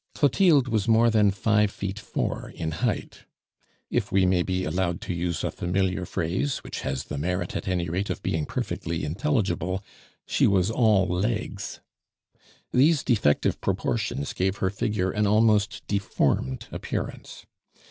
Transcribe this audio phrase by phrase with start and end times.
[0.15, 3.25] Clotilde was more than five feet four in height;
[3.91, 7.67] if we may be allowed to use a familiar phrase, which has the merit at
[7.67, 9.83] any rate of being perfectly intelligible
[10.25, 11.81] she was all legs.
[12.71, 17.45] These defective proportions gave her figure an almost deformed appearance.